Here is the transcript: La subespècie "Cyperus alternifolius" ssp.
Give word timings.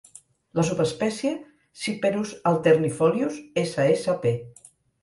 La 0.59 0.63
subespècie 0.69 1.35
"Cyperus 1.83 2.35
alternifolius" 2.55 3.41
ssp. 3.69 4.39